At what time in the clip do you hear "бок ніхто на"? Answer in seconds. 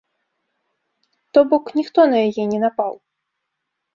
1.51-2.17